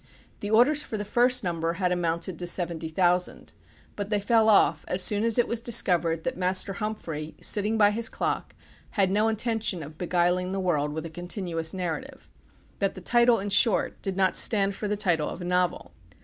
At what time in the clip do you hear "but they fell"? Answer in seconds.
3.95-4.49